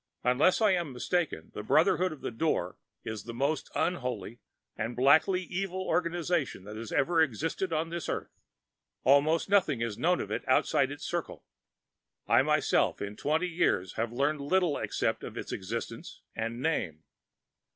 [0.23, 4.39] "Unless I am mistaken, the Brotherhood of the Door is the most unholy
[4.75, 8.31] and blackly evil organization that has ever existed on this earth.
[9.03, 11.45] Almost nothing is known of it outside its circle.
[12.25, 17.03] I myself in twenty years have learned little except its existence and name.